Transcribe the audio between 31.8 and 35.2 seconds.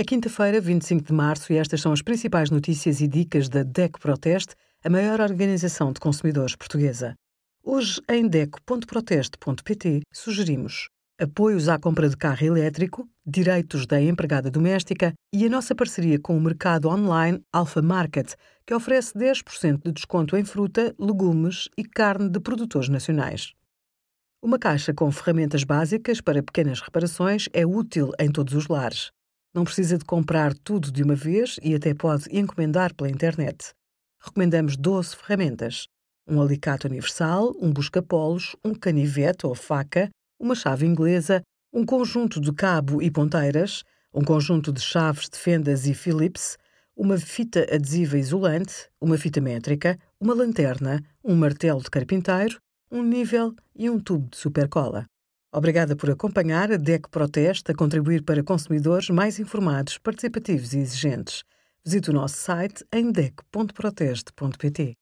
pode encomendar pela internet. Recomendamos 12